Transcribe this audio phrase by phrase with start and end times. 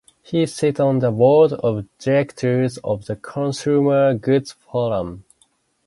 [0.23, 5.25] He sits on the Board of Directors of the Consumer Goods Forum.